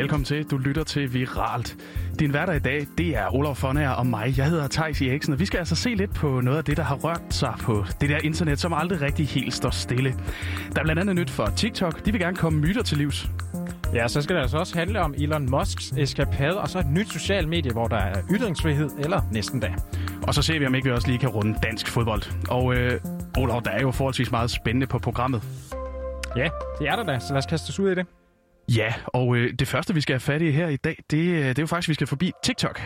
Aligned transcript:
velkommen 0.00 0.24
til. 0.24 0.44
Du 0.44 0.56
lytter 0.56 0.84
til 0.84 1.14
Viralt. 1.14 1.76
Din 2.18 2.30
hverdag 2.30 2.56
i 2.56 2.58
dag, 2.58 2.86
det 2.98 3.16
er 3.16 3.34
Olof 3.34 3.56
Fonær 3.56 3.88
og 3.90 4.06
mig. 4.06 4.34
Jeg 4.36 4.46
hedder 4.46 4.68
Thijs 4.68 5.02
Eriksen, 5.02 5.32
og 5.32 5.40
vi 5.40 5.46
skal 5.46 5.58
altså 5.58 5.74
se 5.74 5.94
lidt 5.94 6.14
på 6.14 6.40
noget 6.40 6.58
af 6.58 6.64
det, 6.64 6.76
der 6.76 6.82
har 6.82 6.94
rørt 6.96 7.22
sig 7.30 7.54
på 7.60 7.84
det 8.00 8.08
der 8.08 8.18
internet, 8.24 8.60
som 8.60 8.72
aldrig 8.72 9.00
rigtig 9.00 9.28
helt 9.28 9.54
står 9.54 9.70
stille. 9.70 10.14
Der 10.74 10.80
er 10.80 10.82
blandt 10.82 11.00
andet 11.00 11.16
nyt 11.16 11.30
for 11.30 11.46
TikTok. 11.56 12.06
De 12.06 12.12
vil 12.12 12.20
gerne 12.20 12.36
komme 12.36 12.60
myter 12.60 12.82
til 12.82 12.98
livs. 12.98 13.30
Ja, 13.94 14.08
så 14.08 14.22
skal 14.22 14.36
det 14.36 14.42
altså 14.42 14.58
også 14.58 14.78
handle 14.78 15.00
om 15.00 15.14
Elon 15.18 15.50
Musks 15.50 15.92
eskapade, 15.92 16.60
og 16.60 16.68
så 16.68 16.78
et 16.78 16.90
nyt 16.90 17.08
socialt 17.08 17.48
medie, 17.48 17.72
hvor 17.72 17.86
der 17.86 17.98
er 17.98 18.22
ytringsfrihed, 18.30 18.90
eller 18.98 19.22
næsten 19.32 19.60
da. 19.60 19.74
Og 20.22 20.34
så 20.34 20.42
ser 20.42 20.58
vi, 20.58 20.66
om 20.66 20.74
ikke 20.74 20.88
vi 20.88 20.94
også 20.94 21.08
lige 21.08 21.18
kan 21.18 21.28
runde 21.28 21.58
dansk 21.62 21.88
fodbold. 21.88 22.22
Og 22.48 22.74
øh, 22.74 23.00
Olof, 23.38 23.62
der 23.62 23.70
er 23.70 23.80
jo 23.80 23.90
forholdsvis 23.90 24.30
meget 24.30 24.50
spændende 24.50 24.86
på 24.86 24.98
programmet. 24.98 25.42
Ja, 26.36 26.48
det 26.78 26.88
er 26.88 26.96
der 26.96 27.04
da, 27.04 27.18
så 27.18 27.32
lad 27.32 27.38
os 27.38 27.46
kaste 27.46 27.70
os 27.70 27.80
ud 27.80 27.90
i 27.90 27.94
det. 27.94 28.06
Ja, 28.76 28.94
og 29.06 29.36
øh, 29.36 29.54
det 29.58 29.68
første, 29.68 29.94
vi 29.94 30.00
skal 30.00 30.12
have 30.12 30.20
fat 30.20 30.42
i 30.42 30.50
her 30.50 30.68
i 30.68 30.76
dag, 30.76 30.98
det, 31.10 31.18
øh, 31.18 31.44
det 31.44 31.58
er 31.58 31.62
jo 31.62 31.66
faktisk, 31.66 31.86
at 31.86 31.88
vi 31.88 31.94
skal 31.94 32.06
forbi 32.06 32.32
TikTok. 32.42 32.80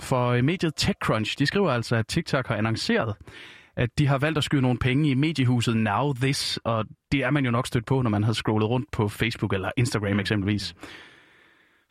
For 0.00 0.28
øh, 0.28 0.44
mediet 0.44 0.72
TechCrunch, 0.76 1.38
de 1.38 1.46
skriver 1.46 1.70
altså, 1.70 1.96
at 1.96 2.06
TikTok 2.06 2.46
har 2.46 2.56
annonceret, 2.56 3.14
at 3.76 3.98
de 3.98 4.06
har 4.06 4.18
valgt 4.18 4.38
at 4.38 4.44
skyde 4.44 4.62
nogle 4.62 4.78
penge 4.78 5.10
i 5.10 5.14
mediehuset 5.14 5.76
Now 5.76 6.12
This, 6.12 6.58
og 6.64 6.84
det 7.12 7.24
er 7.24 7.30
man 7.30 7.44
jo 7.44 7.50
nok 7.50 7.66
stødt 7.66 7.86
på, 7.86 8.02
når 8.02 8.10
man 8.10 8.24
har 8.24 8.32
scrollet 8.32 8.68
rundt 8.68 8.90
på 8.92 9.08
Facebook 9.08 9.52
eller 9.52 9.70
Instagram 9.76 10.20
eksempelvis. 10.20 10.74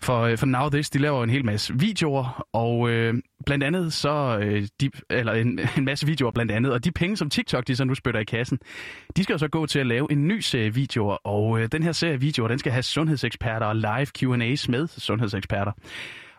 For, 0.02 0.22
øh, 0.22 0.38
for 0.38 0.46
Now 0.46 0.70
This, 0.70 0.90
de 0.90 1.00
laver 1.00 1.24
en 1.24 1.30
hel 1.30 1.46
masse 1.46 1.80
videoer, 1.80 2.48
og 2.54 2.90
øh, 2.90 3.14
blandt 3.46 3.64
andet 3.64 3.94
så, 3.94 4.40
øh, 4.42 4.68
de, 4.82 4.90
eller 5.10 5.34
en, 5.34 5.60
en 5.78 5.86
masse 5.86 6.06
videoer 6.06 6.32
blandt 6.32 6.52
andet, 6.52 6.72
og 6.72 6.84
de 6.84 6.92
penge, 6.92 7.18
som 7.18 7.30
TikTok 7.30 7.68
de 7.68 7.76
så 7.76 7.84
nu 7.84 7.96
spytter 7.96 8.20
i 8.20 8.24
kassen, 8.24 8.60
de 9.18 9.24
skal 9.24 9.34
jo 9.34 9.38
så 9.38 9.48
gå 9.48 9.66
til 9.66 9.80
at 9.80 9.88
lave 9.88 10.12
en 10.12 10.28
ny 10.28 10.40
serie 10.40 10.74
videoer, 10.74 11.16
og 11.28 11.60
øh, 11.60 11.70
den 11.72 11.84
her 11.84 11.92
serie 11.92 12.20
videoer, 12.20 12.48
den 12.48 12.60
skal 12.60 12.72
have 12.72 12.84
sundhedseksperter 12.84 13.66
og 13.66 13.76
live 13.76 14.08
Q&A's 14.18 14.66
med 14.70 14.88
sundhedseksperter. 14.88 15.72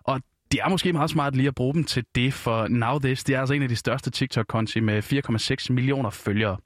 Og 0.05 0.21
det 0.53 0.61
er 0.65 0.69
måske 0.69 0.93
meget 0.93 1.11
smart 1.11 1.37
lige 1.37 1.49
at 1.49 1.55
bruge 1.55 1.75
dem 1.75 1.85
til 1.85 2.05
det, 2.15 2.35
for 2.35 2.69
Now 2.69 2.99
This, 2.99 3.25
det 3.25 3.35
er 3.35 3.41
altså 3.41 3.55
en 3.55 3.63
af 3.63 3.69
de 3.69 3.77
største 3.77 4.11
TikTok-konti 4.11 4.81
med 4.81 5.03
4,6 5.69 5.73
millioner 5.73 6.11
følgere. 6.11 6.57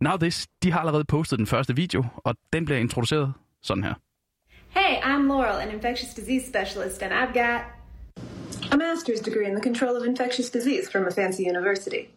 Now 0.00 0.16
This, 0.16 0.48
de 0.62 0.72
har 0.72 0.80
allerede 0.80 1.04
postet 1.04 1.38
den 1.38 1.46
første 1.46 1.76
video, 1.76 2.04
og 2.16 2.36
den 2.52 2.64
bliver 2.64 2.78
introduceret 2.78 3.32
sådan 3.62 3.84
her. 3.84 3.94
Hey, 4.74 4.98
I'm 5.04 5.28
Laurel, 5.28 5.58
an 5.58 5.68
infectious 5.68 6.14
disease 6.14 6.46
specialist, 6.46 7.02
and 7.02 7.12
I've 7.12 7.34
got 7.34 7.66
a 8.70 8.76
master's 8.78 9.20
degree 9.20 9.46
in 9.46 9.54
the 9.54 9.60
control 9.60 9.94
of 9.98 10.04
infectious 10.06 10.48
disease 10.48 10.88
from 10.92 11.06
a 11.06 11.10
fancy 11.10 11.42
university. 11.44 12.08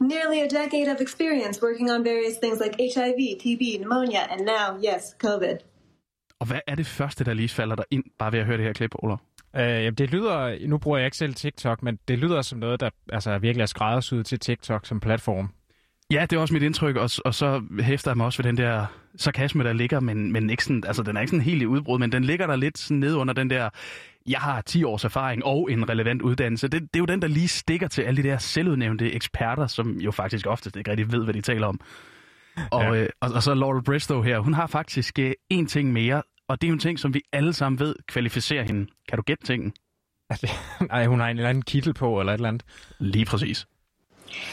Nearly 0.00 0.40
a 0.40 0.48
decade 0.48 0.88
of 0.88 1.00
experience 1.00 1.62
working 1.62 1.88
on 1.88 2.02
various 2.02 2.38
things 2.38 2.58
like 2.58 2.74
HIV, 2.94 3.20
TB, 3.42 3.80
pneumonia, 3.80 4.26
and 4.32 4.40
now, 4.44 4.78
yes, 4.82 5.14
COVID. 5.18 5.58
Og 6.40 6.46
hvad 6.46 6.60
er 6.66 6.74
det 6.74 6.86
første, 6.86 7.24
der 7.24 7.34
lige 7.34 7.48
falder 7.48 7.76
der 7.76 7.84
ind, 7.90 8.04
bare 8.18 8.32
ved 8.32 8.38
at 8.38 8.46
høre 8.46 8.56
det 8.56 8.64
her 8.64 8.72
klip, 8.72 8.94
Ola? 8.94 9.16
Øh, 9.56 9.92
det 9.92 10.10
lyder, 10.10 10.68
nu 10.68 10.78
bruger 10.78 10.98
jeg 10.98 11.04
ikke 11.04 11.16
selv 11.16 11.34
TikTok, 11.34 11.82
men 11.82 11.98
det 12.08 12.18
lyder 12.18 12.42
som 12.42 12.58
noget, 12.58 12.80
der 12.80 12.90
altså, 13.12 13.38
virkelig 13.38 13.62
er 13.62 13.66
skræddersyet 13.66 14.26
til 14.26 14.38
TikTok 14.38 14.86
som 14.86 15.00
platform. 15.00 15.50
Ja, 16.10 16.26
det 16.30 16.36
er 16.36 16.40
også 16.40 16.54
mit 16.54 16.62
indtryk, 16.62 16.96
og, 16.96 17.10
og 17.24 17.34
så 17.34 17.62
hæfter 17.80 18.10
jeg 18.10 18.16
mig 18.16 18.26
også 18.26 18.42
ved 18.42 18.44
den 18.44 18.56
der 18.56 18.86
sarkasme, 19.16 19.64
der 19.64 19.72
ligger, 19.72 20.00
men, 20.00 20.32
men 20.32 20.50
ikke 20.50 20.64
sådan, 20.64 20.84
altså, 20.86 21.02
den 21.02 21.16
er 21.16 21.20
ikke 21.20 21.30
sådan 21.30 21.44
helt 21.44 21.62
i 21.62 21.66
udbrud, 21.66 21.98
men 21.98 22.12
den 22.12 22.24
ligger 22.24 22.46
der 22.46 22.56
lidt 22.56 22.78
sådan 22.78 22.96
ned 22.96 23.14
under 23.14 23.34
den 23.34 23.50
der, 23.50 23.70
jeg 24.26 24.40
har 24.40 24.60
10 24.60 24.84
års 24.84 25.04
erfaring 25.04 25.44
og 25.44 25.72
en 25.72 25.88
relevant 25.88 26.22
uddannelse. 26.22 26.68
Det, 26.68 26.82
det 26.82 26.88
er 26.94 26.98
jo 26.98 27.04
den, 27.04 27.22
der 27.22 27.28
lige 27.28 27.48
stikker 27.48 27.88
til 27.88 28.02
alle 28.02 28.22
de 28.22 28.28
der 28.28 28.38
selvudnævnte 28.38 29.12
eksperter, 29.12 29.66
som 29.66 29.90
jo 30.00 30.10
faktisk 30.10 30.46
oftest 30.46 30.76
ikke 30.76 30.90
rigtig 30.90 31.12
ved, 31.12 31.24
hvad 31.24 31.34
de 31.34 31.40
taler 31.40 31.66
om. 31.66 31.80
Og, 32.70 32.82
ja. 32.82 32.94
øh, 32.94 33.08
og, 33.20 33.30
og 33.34 33.42
så 33.42 33.54
Laurel 33.54 33.82
Bristow 33.82 34.22
her, 34.22 34.38
hun 34.38 34.54
har 34.54 34.66
faktisk 34.66 35.18
øh, 35.18 35.32
en 35.50 35.66
ting 35.66 35.92
mere, 35.92 36.22
og 36.48 36.60
det 36.60 36.66
er 36.66 36.68
jo 36.68 36.74
en 36.74 36.80
ting, 36.80 36.98
som 36.98 37.14
vi 37.14 37.22
alle 37.32 37.52
sammen 37.52 37.78
ved 37.78 37.94
kvalificerer 38.08 38.62
hende. 38.62 38.86
Kan 39.08 39.16
du 39.16 39.22
gætte 39.22 39.44
tingen? 39.44 39.72
Nej, 40.88 41.06
hun 41.06 41.20
har 41.20 41.28
en 41.28 41.36
eller 41.36 41.48
anden 41.48 41.62
kittel 41.62 41.94
på, 41.94 42.20
eller 42.20 42.32
et 42.32 42.38
eller 42.38 42.48
andet. 42.48 42.62
Lige 42.98 43.24
præcis. 43.24 43.66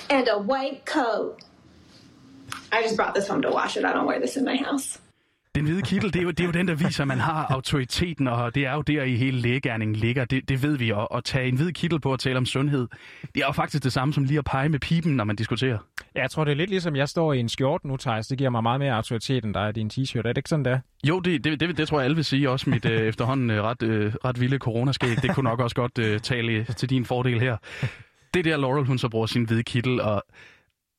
And 0.09 0.27
a 0.27 0.39
white 0.51 0.79
coat. 0.85 1.35
I 2.73 2.77
just 2.85 2.95
brought 2.95 3.15
this 3.15 3.27
home 3.27 3.41
to 3.41 3.51
wash 3.51 3.77
it. 3.77 3.83
I 3.83 3.91
don't 3.95 4.07
wear 4.07 4.19
this 4.19 4.35
in 4.35 4.45
my 4.45 4.57
house. 4.67 4.99
Den 5.55 5.65
hvide 5.65 5.81
kittel, 5.81 6.13
det 6.13 6.19
er, 6.19 6.23
jo, 6.23 6.31
det 6.31 6.39
er 6.39 6.45
jo 6.45 6.51
den, 6.51 6.67
der 6.67 6.75
viser, 6.75 7.03
at 7.03 7.07
man 7.07 7.19
har 7.19 7.45
autoriteten, 7.49 8.27
og 8.27 8.55
det 8.55 8.65
er 8.65 8.73
jo 8.73 8.81
der 8.81 9.03
i 9.03 9.15
hele 9.15 9.37
lægegærningen 9.39 9.95
ligger. 9.95 10.25
Det, 10.25 10.49
det 10.49 10.63
ved 10.63 10.77
vi, 10.77 10.91
og 10.91 11.17
at 11.17 11.23
tage 11.23 11.47
en 11.47 11.55
hvid 11.55 11.71
kittel 11.71 11.99
på 11.99 12.13
at 12.13 12.19
tale 12.19 12.37
om 12.37 12.45
sundhed, 12.45 12.87
det 13.35 13.41
er 13.41 13.45
jo 13.45 13.51
faktisk 13.51 13.83
det 13.83 13.93
samme 13.93 14.13
som 14.13 14.23
lige 14.23 14.37
at 14.37 14.45
pege 14.45 14.69
med 14.69 14.79
pipen, 14.79 15.15
når 15.15 15.23
man 15.23 15.35
diskuterer. 15.35 15.77
Ja, 16.15 16.21
jeg 16.21 16.31
tror, 16.31 16.43
det 16.43 16.51
er 16.51 16.55
lidt 16.55 16.69
ligesom, 16.69 16.95
jeg 16.95 17.09
står 17.09 17.33
i 17.33 17.39
en 17.39 17.49
skjort 17.49 17.85
nu, 17.85 17.97
Thijs. 17.97 18.27
Det 18.27 18.37
giver 18.37 18.49
mig 18.49 18.63
meget 18.63 18.79
mere 18.79 18.93
autoritet, 18.93 19.45
end 19.45 19.53
der 19.53 19.59
er 19.59 19.71
din 19.71 19.91
t-shirt. 19.93 20.17
Er 20.19 20.21
det 20.21 20.37
ikke 20.37 20.49
sådan, 20.49 20.65
der? 20.65 20.79
Jo, 21.03 21.19
det, 21.19 21.43
det, 21.43 21.59
det, 21.59 21.77
det 21.77 21.87
tror 21.87 21.99
jeg 21.99 22.05
alle 22.05 22.15
vil 22.15 22.25
sige. 22.25 22.49
Også 22.49 22.69
mit 22.69 22.85
øh, 22.85 23.01
efterhånden 23.01 23.49
øh, 23.49 23.63
ret, 23.63 23.83
øh, 23.83 24.13
ret 24.25 24.39
vilde 24.39 24.57
coronaskæg, 24.57 25.21
det 25.21 25.35
kunne 25.35 25.49
nok 25.49 25.59
også 25.59 25.75
godt 25.75 25.97
øh, 25.97 26.19
tale 26.19 26.63
til 26.63 26.89
din 26.89 27.05
fordel 27.05 27.39
her. 27.39 27.57
Det 28.37 28.45
der 28.45 28.57
Laurel, 28.57 28.85
hun 28.85 28.97
så 28.97 29.09
bruger 29.09 29.27
sin 29.27 29.43
hvide 29.43 29.63
kittel, 29.63 30.01
og, 30.01 30.23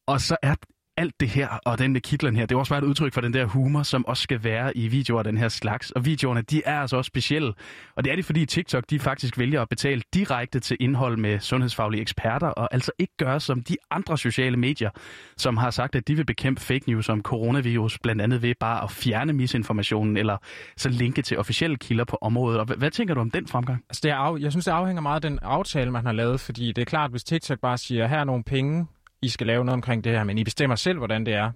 og 0.07 0.21
så 0.21 0.37
er 0.43 0.55
alt 0.99 1.21
det 1.21 1.29
her, 1.29 1.49
og 1.65 1.79
den 1.79 1.93
med 1.93 2.01
kitlen 2.01 2.37
her, 2.37 2.47
det 2.47 2.55
er 2.55 2.59
også 2.59 2.71
bare 2.71 2.79
et 2.79 2.85
udtryk 2.85 3.15
for 3.15 3.21
den 3.21 3.33
der 3.33 3.45
humor, 3.45 3.83
som 3.83 4.07
også 4.07 4.23
skal 4.23 4.45
være 4.45 4.77
i 4.77 4.89
videoer 4.89 5.19
af 5.19 5.25
den 5.25 5.39
her 5.39 5.49
slags. 5.49 5.91
Og 5.91 6.05
videoerne, 6.05 6.43
de 6.43 6.63
er 6.65 6.81
altså 6.81 6.97
også 6.97 7.09
specielle. 7.09 7.55
Og 7.97 8.05
det 8.05 8.11
er 8.11 8.17
det, 8.17 8.25
fordi 8.25 8.47
TikTok, 8.47 8.85
de 8.91 8.99
faktisk 8.99 9.39
vælger 9.39 9.63
at 9.63 9.69
betale 9.69 10.03
direkte 10.15 10.61
til 10.61 10.77
indhold 10.81 11.17
med 11.17 11.41
sundhedsfaglige 11.41 12.01
eksperter, 12.01 12.47
og 12.47 12.69
altså 12.73 12.93
ikke 12.99 13.17
gøre 13.19 13.41
som 13.41 13.63
de 13.63 13.77
andre 13.91 14.19
sociale 14.19 14.57
medier, 14.57 14.91
som 15.37 15.57
har 15.57 15.71
sagt, 15.71 15.95
at 15.95 16.09
de 16.09 16.15
vil 16.15 16.25
bekæmpe 16.25 16.61
fake 16.61 16.85
news 16.91 17.09
om 17.09 17.23
coronavirus, 17.23 17.99
blandt 17.99 18.23
andet 18.23 18.43
ved 18.43 18.55
bare 18.61 18.83
at 18.83 18.91
fjerne 18.91 19.33
misinformationen, 19.33 20.17
eller 20.17 20.37
så 20.77 20.89
linke 20.89 21.23
til 21.23 21.39
officielle 21.39 21.77
kilder 21.77 22.05
på 22.05 22.19
området. 22.21 22.61
Og 22.61 22.67
hvad, 22.67 22.77
hvad 22.77 22.91
tænker 22.91 23.15
du 23.15 23.21
om 23.21 23.31
den 23.31 23.47
fremgang? 23.47 23.85
Altså, 23.89 24.01
det 24.03 24.11
er 24.11 24.17
af, 24.17 24.39
jeg 24.39 24.51
synes, 24.51 24.65
det 24.65 24.73
afhænger 24.73 25.03
meget 25.03 25.25
af 25.25 25.31
den 25.31 25.39
aftale, 25.43 25.91
man 25.91 26.07
har 26.07 26.13
lavet, 26.13 26.41
fordi 26.41 26.73
det 26.73 26.83
er 26.83 26.87
klart, 26.87 27.11
hvis 27.11 27.25
TikTok 27.25 27.61
bare 27.61 27.79
siger, 27.79 28.07
her 28.07 28.19
er 28.19 28.25
nogle 28.25 28.45
penge, 28.45 28.87
i 29.23 29.29
skal 29.29 29.47
lave 29.47 29.65
noget 29.65 29.75
omkring 29.75 30.05
det 30.05 30.13
her, 30.13 30.25
men 30.25 30.39
I 30.39 30.45
bestemmer 30.45 30.77
selv, 30.77 30.99
hvordan 30.99 31.27
det 31.27 31.35
er. 31.35 31.53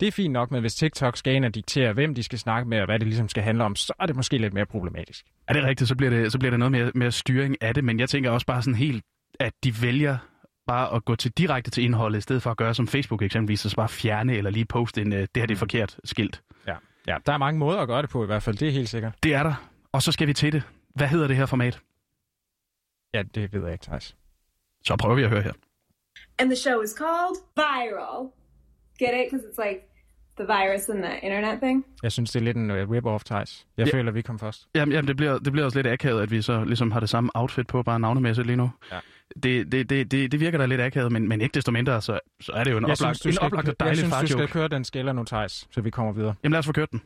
Det 0.00 0.08
er 0.08 0.12
fint 0.12 0.32
nok, 0.32 0.50
men 0.50 0.60
hvis 0.60 0.74
TikTok 0.74 1.16
skal 1.16 1.34
ind 1.34 1.44
og 1.44 1.54
diktere, 1.54 1.92
hvem 1.92 2.14
de 2.14 2.22
skal 2.22 2.38
snakke 2.38 2.68
med, 2.68 2.80
og 2.80 2.84
hvad 2.84 2.98
det 2.98 3.08
ligesom 3.08 3.28
skal 3.28 3.42
handle 3.42 3.64
om, 3.64 3.76
så 3.76 3.92
er 4.00 4.06
det 4.06 4.16
måske 4.16 4.38
lidt 4.38 4.54
mere 4.54 4.66
problematisk. 4.66 5.24
Er 5.48 5.52
det 5.52 5.62
rigtigt, 5.62 5.88
så 5.88 5.96
bliver 5.96 6.10
det, 6.10 6.32
så 6.32 6.38
bliver 6.38 6.50
det 6.50 6.58
noget 6.58 6.72
mere, 6.72 6.90
mere 6.94 7.12
styring 7.12 7.56
af 7.60 7.74
det, 7.74 7.84
men 7.84 8.00
jeg 8.00 8.08
tænker 8.08 8.30
også 8.30 8.46
bare 8.46 8.62
sådan 8.62 8.74
helt, 8.74 9.04
at 9.40 9.52
de 9.64 9.82
vælger 9.82 10.18
bare 10.66 10.94
at 10.96 11.04
gå 11.04 11.16
til 11.16 11.30
direkte 11.30 11.70
til 11.70 11.84
indholdet, 11.84 12.18
i 12.18 12.20
stedet 12.20 12.42
for 12.42 12.50
at 12.50 12.56
gøre 12.56 12.74
som 12.74 12.88
Facebook 12.88 13.22
eksempelvis, 13.22 13.60
så 13.60 13.76
bare 13.76 13.88
fjerne 13.88 14.34
eller 14.36 14.50
lige 14.50 14.64
poste 14.64 15.00
en, 15.00 15.12
uh, 15.12 15.18
det 15.18 15.28
her 15.36 15.46
det 15.46 15.54
er 15.54 15.58
forkert 15.58 15.98
skilt. 16.04 16.42
Ja. 16.66 16.74
ja, 17.06 17.16
der 17.26 17.32
er 17.32 17.38
mange 17.38 17.58
måder 17.58 17.78
at 17.78 17.88
gøre 17.88 18.02
det 18.02 18.10
på 18.10 18.22
i 18.22 18.26
hvert 18.26 18.42
fald, 18.42 18.56
det 18.56 18.68
er 18.68 18.72
helt 18.72 18.88
sikkert. 18.88 19.14
Det 19.22 19.34
er 19.34 19.42
der, 19.42 19.68
og 19.92 20.02
så 20.02 20.12
skal 20.12 20.28
vi 20.28 20.32
til 20.32 20.52
det. 20.52 20.62
Hvad 20.94 21.08
hedder 21.08 21.26
det 21.26 21.36
her 21.36 21.46
format? 21.46 21.80
Ja, 23.14 23.22
det 23.22 23.52
ved 23.52 23.62
jeg 23.62 23.72
ikke, 23.72 23.84
Thijs. 23.84 24.16
Så 24.84 24.96
prøver 24.96 25.16
vi 25.16 25.22
at 25.22 25.30
høre 25.30 25.42
her. 25.42 25.52
And 26.38 26.50
the 26.50 26.56
show 26.56 26.82
is 26.82 26.90
called 27.02 27.36
Viral. 27.58 28.18
Get 28.98 29.08
it? 29.20 29.24
Because 29.30 29.46
it's 29.48 29.58
like 29.66 29.80
the 30.38 30.46
virus 30.46 30.88
and 30.88 31.02
the 31.04 31.18
internet 31.22 31.58
thing. 31.62 31.84
Jeg 32.02 32.12
synes, 32.12 32.30
det 32.30 32.40
er 32.40 32.44
lidt 32.44 32.56
en 32.56 32.70
uh, 32.70 32.76
rip-off, 32.76 33.24
Thijs. 33.24 33.66
Jeg 33.76 33.86
Ja. 33.86 33.96
føler, 33.98 34.12
vi 34.12 34.22
kom 34.22 34.38
først. 34.38 34.68
Jamen, 34.74 34.92
jamen 34.92 35.08
det, 35.08 35.16
bliver, 35.16 35.38
det 35.38 35.52
bliver 35.52 35.64
også 35.64 35.78
lidt 35.78 35.86
akavet, 35.86 36.22
at 36.22 36.30
vi 36.30 36.42
så 36.42 36.64
ligesom 36.64 36.90
har 36.90 37.00
det 37.00 37.08
samme 37.08 37.30
outfit 37.34 37.66
på, 37.66 37.82
bare 37.82 38.00
navnemæssigt 38.00 38.46
lige 38.46 38.56
nu. 38.56 38.70
Ja. 38.92 38.98
Det, 39.42 39.72
det, 39.72 39.90
det, 39.90 40.10
det, 40.10 40.32
det 40.32 40.40
virker 40.40 40.58
da 40.58 40.66
lidt 40.66 40.80
akavet, 40.80 41.12
men, 41.12 41.28
men 41.28 41.40
ikke 41.40 41.54
desto 41.54 41.72
mindre, 41.72 42.02
så, 42.02 42.18
så 42.40 42.52
er 42.52 42.64
det 42.64 42.70
jo 42.72 42.76
en 42.76 42.82
Jeg 42.86 42.92
oplagt, 42.92 43.00
synes, 43.00 43.20
du 43.20 43.28
en 43.28 43.34
skal, 43.34 43.46
oplagt 43.46 43.68
og 43.68 43.74
jeg 43.78 43.80
dejlig 43.80 43.98
synes, 43.98 44.30
du 44.30 44.38
skal 44.38 44.48
køre 44.48 44.68
den 44.68 44.84
skiller 44.84 45.12
nu, 45.12 45.24
Thijs, 45.24 45.68
så 45.70 45.80
vi 45.80 45.90
kommer 45.90 46.12
videre. 46.12 46.34
Jamen 46.44 46.52
lad 46.52 46.58
os 46.58 46.66
få 46.66 46.72
kørt 46.72 46.90
den. 46.90 47.02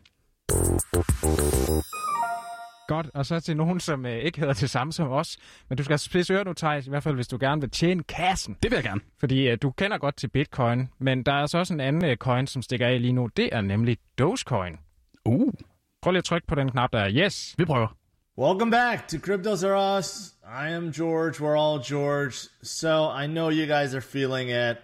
Godt, 2.88 3.06
og 3.14 3.26
så 3.26 3.40
til 3.40 3.56
nogen, 3.56 3.80
som 3.80 4.06
øh, 4.06 4.12
ikke 4.12 4.38
hedder 4.38 4.54
det 4.54 4.70
samme 4.70 4.92
som 4.92 5.10
os. 5.10 5.36
Men 5.68 5.78
du 5.78 5.84
skal 5.84 5.98
spidse 5.98 6.34
øre 6.34 6.44
nu, 6.44 6.52
Thijs, 6.52 6.86
i 6.86 6.90
hvert 6.90 7.02
fald 7.02 7.14
hvis 7.14 7.28
du 7.28 7.36
gerne 7.40 7.60
vil 7.60 7.70
tjene 7.70 8.02
kassen. 8.02 8.56
Det 8.62 8.70
vil 8.70 8.76
jeg 8.76 8.84
gerne. 8.84 9.00
Fordi 9.20 9.48
øh, 9.48 9.58
du 9.62 9.70
kender 9.70 9.98
godt 9.98 10.16
til 10.16 10.28
bitcoin, 10.28 10.88
men 10.98 11.22
der 11.22 11.32
er 11.32 11.36
altså 11.36 11.58
også 11.58 11.74
en 11.74 11.80
anden 11.80 12.04
øh, 12.04 12.16
coin, 12.16 12.46
som 12.46 12.62
stikker 12.62 12.86
af 12.86 13.00
lige 13.02 13.12
nu. 13.12 13.28
Det 13.36 13.48
er 13.52 13.60
nemlig 13.60 13.98
Dogecoin. 14.18 14.76
Uh, 15.24 15.52
Prøv 16.02 16.10
lige 16.10 16.18
at 16.18 16.24
trykke 16.24 16.46
på 16.46 16.54
den 16.54 16.70
knap, 16.70 16.92
der 16.92 16.98
er 16.98 17.10
yes. 17.12 17.54
vi 17.58 17.64
prøver. 17.64 17.96
Welcome 18.38 18.70
back 18.70 19.08
to 19.08 19.18
Cryptos 19.18 19.64
Are 19.64 19.98
Us. 19.98 20.34
I 20.44 20.68
am 20.68 20.92
George. 20.92 21.40
We're 21.40 21.58
all 21.58 21.82
George. 21.92 22.36
So 22.62 23.10
I 23.22 23.26
know 23.26 23.50
you 23.50 23.66
guys 23.66 23.94
are 23.94 24.02
feeling 24.02 24.50
it. 24.50 24.76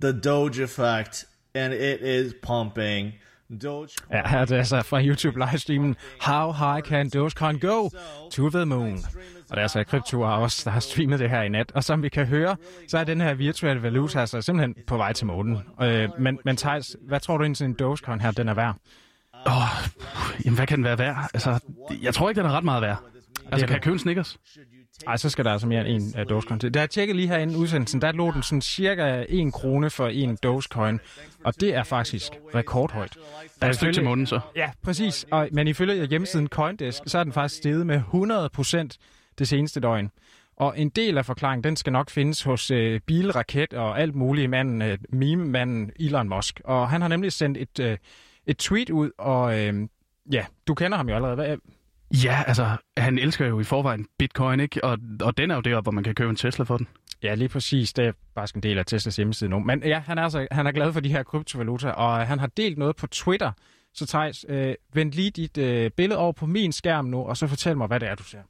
The 0.00 0.12
Doge 0.12 0.58
effect, 0.62 1.26
and 1.54 1.74
it 1.74 2.00
is 2.00 2.34
pumping. 2.42 3.12
Doge. 3.62 3.88
Ja, 4.12 4.28
her 4.28 4.38
er 4.38 4.44
det 4.44 4.56
altså 4.56 4.82
fra 4.82 5.02
YouTube 5.02 5.38
livestreamen 5.38 5.96
How 6.20 6.52
high 6.52 6.80
can 6.82 7.10
Dogecoin 7.10 7.58
go 7.58 7.88
to 8.32 8.50
the 8.50 8.64
moon? 8.64 8.92
Og 9.50 9.50
det 9.50 9.56
er 9.58 9.62
altså 9.62 9.84
Crypto 9.88 10.20
også, 10.20 10.62
der 10.64 10.70
har 10.70 10.80
streamet 10.80 11.18
det 11.18 11.30
her 11.30 11.42
i 11.42 11.48
nat. 11.48 11.72
Og 11.74 11.84
som 11.84 12.02
vi 12.02 12.08
kan 12.08 12.26
høre, 12.26 12.56
så 12.88 12.98
er 12.98 13.04
den 13.04 13.20
her 13.20 13.34
virtuelle 13.34 13.82
valuta 13.82 14.20
altså 14.20 14.40
simpelthen 14.42 14.74
på 14.86 14.96
vej 14.96 15.12
til 15.12 15.26
månen. 15.26 15.58
Øh, 15.82 16.08
men, 16.18 16.38
men 16.44 16.56
Thijs, 16.56 16.96
hvad 17.08 17.20
tror 17.20 17.36
du 17.38 17.44
egentlig, 17.44 17.64
en 17.64 17.74
Dogecoin 17.74 18.20
her, 18.20 18.30
den 18.30 18.48
er 18.48 18.54
værd? 18.54 18.76
Åh, 19.46 19.56
oh, 19.56 19.68
jamen 20.44 20.56
hvad 20.56 20.66
kan 20.66 20.76
den 20.78 20.84
være 20.84 20.98
værd? 20.98 21.16
Altså, 21.34 21.58
jeg 22.02 22.14
tror 22.14 22.28
ikke, 22.28 22.38
den 22.40 22.50
er 22.50 22.54
ret 22.56 22.64
meget 22.64 22.82
værd. 22.82 22.96
Altså, 22.98 23.16
Det 23.44 23.52
er 23.52 23.58
kan 23.58 23.60
jeg 23.68 23.68
det. 23.68 23.82
købe 23.82 23.92
en 23.92 23.98
Snickers? 23.98 24.38
Ej, 25.06 25.16
så 25.16 25.30
skal 25.30 25.44
der 25.44 25.52
altså 25.52 25.66
mere 25.66 25.88
end 25.88 26.02
en 26.02 26.20
uh, 26.20 26.28
Dogecoin 26.28 26.60
til. 26.60 26.74
Da 26.74 26.80
jeg 26.80 26.90
tjekkede 26.90 27.16
lige 27.16 27.28
her 27.28 27.38
inden 27.38 27.56
udsendelsen, 27.56 28.00
der 28.00 28.12
lå 28.12 28.32
den 28.32 28.42
sådan 28.42 28.62
cirka 28.62 29.24
1 29.28 29.52
krone 29.52 29.90
for 29.90 30.08
en 30.08 30.38
Dogecoin, 30.42 31.00
og 31.44 31.60
det 31.60 31.74
er 31.74 31.82
faktisk 31.82 32.32
rekordhøjt. 32.54 33.16
Der 33.60 33.66
er 33.66 33.70
et 33.70 33.76
stykke 33.76 33.92
til 33.92 34.04
munden, 34.04 34.26
så. 34.26 34.40
Ja, 34.56 34.70
præcis. 34.82 35.26
Og, 35.30 35.48
men 35.52 35.68
ifølge 35.68 36.06
hjemmesiden 36.06 36.48
Coindesk, 36.48 37.02
så 37.06 37.18
er 37.18 37.24
den 37.24 37.32
faktisk 37.32 37.58
steget 37.58 37.86
med 37.86 37.96
100 37.96 38.48
procent 38.48 38.98
det 39.38 39.48
seneste 39.48 39.80
døgn. 39.80 40.10
Og 40.56 40.78
en 40.80 40.88
del 40.88 41.18
af 41.18 41.26
forklaringen, 41.26 41.64
den 41.64 41.76
skal 41.76 41.92
nok 41.92 42.10
findes 42.10 42.42
hos 42.42 42.70
øh, 42.70 43.00
bilraket 43.06 43.74
og 43.74 44.00
alt 44.00 44.14
muligt 44.14 44.50
manden, 44.50 44.82
øh, 44.82 44.98
meme-manden 45.08 45.90
Elon 46.00 46.28
Musk. 46.28 46.60
Og 46.64 46.90
han 46.90 47.00
har 47.00 47.08
nemlig 47.08 47.32
sendt 47.32 47.58
et, 47.58 47.80
øh, 47.80 47.98
et 48.46 48.56
tweet 48.56 48.90
ud, 48.90 49.10
og 49.18 49.58
øh, 49.60 49.88
ja, 50.32 50.46
du 50.68 50.74
kender 50.74 50.96
ham 50.96 51.08
jo 51.08 51.14
allerede. 51.14 51.34
Hvad, 51.34 51.56
Ja, 52.10 52.42
altså, 52.46 52.76
han 52.96 53.18
elsker 53.18 53.46
jo 53.46 53.60
i 53.60 53.64
forvejen 53.64 54.06
bitcoin, 54.18 54.60
ikke? 54.60 54.84
Og, 54.84 54.98
og 55.20 55.36
den 55.36 55.50
er 55.50 55.54
jo 55.54 55.60
deroppe, 55.60 55.84
hvor 55.84 55.92
man 55.92 56.04
kan 56.04 56.14
købe 56.14 56.30
en 56.30 56.36
Tesla 56.36 56.64
for 56.64 56.76
den. 56.76 56.88
Ja, 57.22 57.34
lige 57.34 57.48
præcis. 57.48 57.92
Det 57.92 58.06
er 58.06 58.12
bare 58.34 58.48
en 58.54 58.62
del 58.62 58.78
af 58.78 58.86
Teslas 58.86 59.16
hjemmeside 59.16 59.50
nu. 59.50 59.58
Men 59.58 59.82
ja, 59.82 59.98
han 59.98 60.18
er, 60.18 60.22
altså, 60.22 60.46
han 60.50 60.66
er 60.66 60.72
glad 60.72 60.92
for 60.92 61.00
de 61.00 61.08
her 61.08 61.22
kryptovaluta, 61.22 61.90
og 61.90 62.26
han 62.26 62.38
har 62.38 62.46
delt 62.46 62.78
noget 62.78 62.96
på 62.96 63.06
Twitter. 63.06 63.52
Så 63.94 64.06
Thijs, 64.06 64.44
øh, 64.48 64.74
vend 64.94 65.12
lige 65.12 65.30
dit 65.30 65.58
øh, 65.58 65.90
billede 65.90 66.18
over 66.18 66.32
på 66.32 66.46
min 66.46 66.72
skærm 66.72 67.04
nu, 67.04 67.18
og 67.18 67.36
så 67.36 67.46
fortæl 67.46 67.76
mig, 67.76 67.86
hvad 67.86 68.00
det 68.00 68.08
er, 68.08 68.14
du 68.14 68.24
ser. 68.24 68.42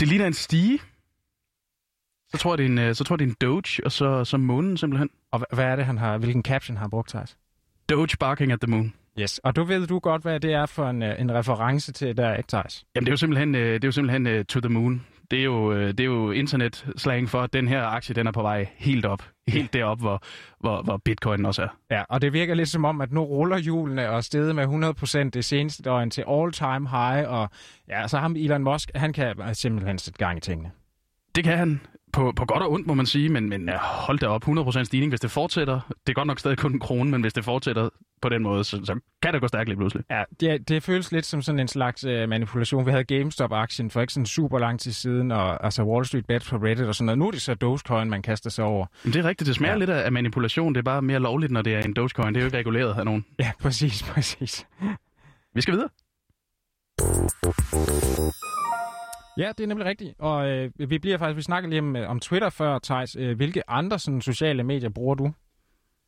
Det 0.00 0.08
ligner 0.08 0.26
en 0.26 0.32
stige. 0.32 0.78
Så 2.30 2.38
tror 2.38 2.52
jeg, 2.52 2.58
det 2.58 2.64
er 2.64 2.68
en, 2.68 2.78
øh, 2.78 2.94
så 2.94 3.04
tror 3.04 3.14
jeg, 3.14 3.18
det 3.18 3.24
er 3.24 3.28
en 3.28 3.36
Doge, 3.40 3.84
og 3.84 3.92
så, 3.92 4.24
så 4.24 4.36
månen 4.36 4.76
simpelthen. 4.76 5.10
Og 5.30 5.46
hvad 5.52 5.64
er 5.64 5.76
det, 5.76 5.84
han 5.86 5.98
har, 5.98 6.18
hvilken 6.18 6.42
caption 6.42 6.76
har 6.76 6.84
han 6.84 6.90
brugt, 6.90 7.08
Thijs? 7.08 7.36
Doge 7.88 8.16
barking 8.20 8.52
at 8.52 8.60
the 8.60 8.70
moon. 8.70 8.94
Yes, 9.20 9.38
og 9.38 9.56
du 9.56 9.64
ved 9.64 9.86
du 9.86 9.98
godt, 9.98 10.22
hvad 10.22 10.40
det 10.40 10.52
er 10.52 10.66
for 10.66 10.90
en, 10.90 11.02
øh, 11.02 11.20
en 11.20 11.34
reference 11.34 11.92
til 11.92 12.16
der, 12.16 12.34
ikke 12.34 12.48
Thijs? 12.48 12.84
Jamen, 12.94 13.04
det 13.04 13.10
er 13.10 13.12
jo 13.12 13.16
simpelthen, 13.16 13.54
øh, 13.54 13.74
det 13.74 13.84
er 13.84 13.88
jo 13.88 13.92
simpelthen 13.92 14.26
uh, 14.26 14.44
to 14.44 14.60
the 14.60 14.68
moon. 14.68 15.06
Det 15.30 15.38
er 15.38 15.44
jo, 15.44 15.72
det 15.72 16.00
er 16.00 16.04
jo 16.04 16.30
internet-slang 16.30 17.28
for, 17.28 17.40
at 17.40 17.52
den 17.52 17.68
her 17.68 17.82
aktie, 17.82 18.14
den 18.14 18.26
er 18.26 18.32
på 18.32 18.42
vej 18.42 18.68
helt 18.76 19.06
op. 19.06 19.22
Helt 19.48 19.72
derop, 19.72 20.00
hvor, 20.00 20.22
hvor, 20.60 20.82
hvor 20.82 20.96
bitcoin 21.04 21.46
også 21.46 21.62
er. 21.62 21.68
Ja, 21.90 22.02
og 22.08 22.22
det 22.22 22.32
virker 22.32 22.54
lidt 22.54 22.68
som 22.68 22.84
om, 22.84 23.00
at 23.00 23.12
nu 23.12 23.22
ruller 23.22 23.58
hjulene 23.58 24.10
og 24.10 24.24
steget 24.24 24.54
med 24.54 24.64
100% 25.26 25.30
det 25.30 25.44
seneste 25.44 25.82
døgn 25.82 26.10
til 26.10 26.24
all-time 26.28 26.88
high, 26.88 27.28
og 27.28 27.50
ja, 27.88 28.08
så 28.08 28.18
ham 28.18 28.36
Elon 28.36 28.62
Musk, 28.62 28.90
han 28.94 29.12
kan 29.12 29.54
simpelthen 29.54 29.98
sætte 29.98 30.18
gang 30.18 30.38
i 30.38 30.40
tingene. 30.40 30.70
Det 31.34 31.44
kan 31.44 31.58
han 31.58 31.80
på, 32.12 32.32
på 32.36 32.44
godt 32.44 32.62
og 32.62 32.72
ondt, 32.72 32.86
må 32.86 32.94
man 32.94 33.06
sige, 33.06 33.28
men, 33.28 33.48
men 33.48 33.70
hold 33.80 34.18
da 34.18 34.26
op, 34.26 34.48
100% 34.48 34.84
stigning, 34.84 35.10
hvis 35.10 35.20
det 35.20 35.30
fortsætter. 35.30 35.80
Det 35.88 36.08
er 36.08 36.14
godt 36.14 36.26
nok 36.26 36.38
stadig 36.38 36.58
kun 36.58 36.72
en 36.72 36.80
krone, 36.80 37.10
men 37.10 37.20
hvis 37.20 37.32
det 37.32 37.44
fortsætter 37.44 37.88
på 38.22 38.28
den 38.28 38.42
måde, 38.42 38.64
så, 38.64 38.80
så 38.84 39.00
kan 39.22 39.32
det 39.32 39.40
gå 39.40 39.48
stærkt 39.48 39.68
lige 39.68 39.76
pludselig. 39.76 40.04
Ja, 40.10 40.24
det, 40.40 40.68
det 40.68 40.82
føles 40.82 41.12
lidt 41.12 41.26
som 41.26 41.42
sådan 41.42 41.60
en 41.60 41.68
slags 41.68 42.04
uh, 42.04 42.28
manipulation. 42.28 42.86
Vi 42.86 42.90
havde 42.90 43.04
GameStop-aktien 43.04 43.90
for 43.90 44.00
ikke 44.00 44.12
sådan 44.12 44.26
super 44.26 44.58
lang 44.58 44.80
tid 44.80 44.92
siden, 44.92 45.32
og 45.32 45.64
altså 45.64 45.82
Wall 45.82 46.06
Street 46.06 46.26
Bets 46.26 46.50
på 46.50 46.56
Reddit 46.56 46.86
og 46.86 46.94
sådan 46.94 47.06
noget. 47.06 47.18
Nu 47.18 47.26
er 47.26 47.30
det 47.30 47.42
så 47.42 47.54
Dogecoin, 47.54 48.10
man 48.10 48.22
kaster 48.22 48.50
sig 48.50 48.64
over. 48.64 48.86
Men 49.04 49.12
det 49.12 49.24
er 49.24 49.28
rigtigt, 49.28 49.46
det 49.48 49.56
smager 49.56 49.72
ja. 49.72 49.78
lidt 49.78 49.90
af 49.90 50.12
manipulation. 50.12 50.74
Det 50.74 50.78
er 50.78 50.84
bare 50.84 51.02
mere 51.02 51.18
lovligt, 51.18 51.52
når 51.52 51.62
det 51.62 51.74
er 51.74 51.80
en 51.80 51.94
Dogecoin. 51.94 52.34
Det 52.34 52.40
er 52.40 52.42
jo 52.42 52.46
ikke 52.46 52.58
reguleret 52.58 52.98
af 52.98 53.04
nogen. 53.04 53.24
Ja, 53.38 53.52
præcis, 53.60 54.02
præcis. 54.02 54.66
Vi 55.54 55.60
skal 55.60 55.74
videre. 55.74 55.88
Ja, 59.38 59.52
det 59.58 59.64
er 59.64 59.68
nemlig 59.68 59.86
rigtigt. 59.86 60.14
Og 60.18 60.48
øh, 60.48 60.70
vi 60.78 60.98
bliver 60.98 61.18
faktisk, 61.18 61.36
vi 61.36 61.42
snakker 61.42 61.70
lige 61.70 61.80
om, 61.80 61.96
øh, 61.96 62.10
om 62.10 62.20
Twitter 62.20 62.50
før, 62.50 62.78
Thijs. 62.78 63.16
Øh, 63.16 63.36
hvilke 63.36 63.70
andre 63.70 63.98
sådan, 63.98 64.20
sociale 64.20 64.62
medier 64.62 64.88
bruger 64.88 65.14
du? 65.14 65.32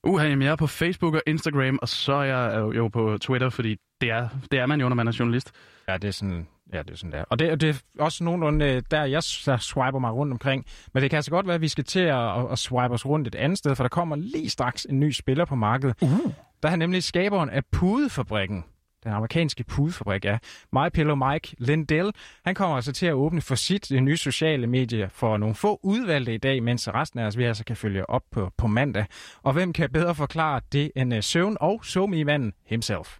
Uh, 0.02 0.20
jeg 0.22 0.52
er 0.52 0.56
på 0.56 0.66
Facebook 0.66 1.14
og 1.14 1.22
Instagram, 1.26 1.78
og 1.82 1.88
så 1.88 2.12
er 2.12 2.22
jeg 2.24 2.76
jo 2.76 2.88
på 2.88 3.18
Twitter, 3.20 3.50
fordi 3.50 3.76
det 4.00 4.10
er, 4.10 4.28
det 4.50 4.58
er 4.58 4.66
man 4.66 4.80
jo, 4.80 4.88
når 4.88 4.96
man 4.96 5.08
er 5.08 5.16
journalist. 5.18 5.52
Ja, 5.88 5.96
det 5.96 6.08
er 6.08 6.12
sådan, 6.12 6.46
ja, 6.72 6.82
det 6.82 6.90
er 6.90 6.96
sådan 6.96 7.12
der. 7.12 7.24
Og 7.24 7.38
det, 7.38 7.60
det 7.60 7.68
er 7.68 8.02
også 8.02 8.24
nogenlunde 8.24 8.66
øh, 8.66 8.82
der, 8.90 9.04
jeg 9.04 9.22
swiper 9.22 9.98
mig 9.98 10.12
rundt 10.12 10.32
omkring. 10.32 10.66
Men 10.94 11.02
det 11.02 11.10
kan 11.10 11.16
altså 11.16 11.30
godt 11.30 11.46
være, 11.46 11.54
at 11.54 11.60
vi 11.60 11.68
skal 11.68 11.84
til 11.84 12.00
at, 12.00 12.38
at, 12.38 12.52
at 12.52 12.58
swipe 12.58 12.94
os 12.94 13.06
rundt 13.06 13.28
et 13.28 13.34
andet 13.34 13.58
sted, 13.58 13.74
for 13.74 13.84
der 13.84 13.88
kommer 13.88 14.16
lige 14.16 14.50
straks 14.50 14.84
en 14.84 15.00
ny 15.00 15.10
spiller 15.10 15.44
på 15.44 15.54
markedet. 15.54 15.96
Uh. 16.02 16.32
Der 16.62 16.68
er 16.70 16.76
nemlig 16.76 17.02
skaberen 17.02 17.50
af 17.50 17.64
Pudefabrikken 17.72 18.64
den 19.04 19.12
amerikanske 19.12 19.64
pudefabrik 19.64 20.24
er. 20.24 20.38
My 20.72 20.88
Pillow 20.94 21.16
Mike 21.16 21.56
Lindell, 21.58 22.12
han 22.44 22.54
kommer 22.54 22.76
altså 22.76 22.92
til 22.92 23.06
at 23.06 23.12
åbne 23.12 23.40
for 23.40 23.54
sit 23.54 23.88
det 23.88 24.02
nye 24.02 24.16
sociale 24.16 24.66
medie 24.66 25.10
for 25.12 25.36
nogle 25.36 25.54
få 25.54 25.80
udvalgte 25.82 26.34
i 26.34 26.38
dag, 26.38 26.62
mens 26.62 26.88
resten 26.88 27.20
af 27.20 27.26
os 27.26 27.38
vi 27.38 27.44
altså 27.44 27.64
kan 27.64 27.76
følge 27.76 28.10
op 28.10 28.22
på, 28.30 28.50
på 28.56 28.66
mandag. 28.66 29.06
Og 29.42 29.52
hvem 29.52 29.72
kan 29.72 29.90
bedre 29.90 30.14
forklare 30.14 30.60
det 30.72 30.92
end 30.96 31.14
øh, 31.14 31.22
søvn 31.22 31.56
og 31.60 31.84
somi-manden 31.84 32.52
himself? 32.66 33.18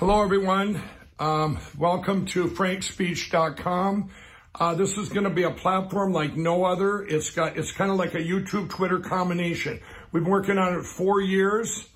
Hello 0.00 0.24
everyone. 0.24 0.80
Um, 1.20 1.58
welcome 1.78 2.26
to 2.26 2.48
frankspeech.com. 2.48 4.10
Uh, 4.54 4.74
this 4.74 4.96
is 4.96 5.08
going 5.08 5.24
to 5.24 5.30
be 5.30 5.44
a 5.44 5.50
platform 5.50 6.12
like 6.12 6.36
no 6.36 6.64
other. 6.64 7.02
It's 7.02 7.30
got 7.30 7.56
it's 7.56 7.72
kind 7.72 7.90
of 7.90 7.98
like 7.98 8.14
a 8.14 8.22
YouTube 8.22 8.68
Twitter 8.68 8.98
combination. 8.98 9.80
We've 10.12 10.24
been 10.24 10.32
working 10.32 10.58
on 10.58 10.78
it 10.78 10.84
four 10.84 11.20
years. 11.20 11.89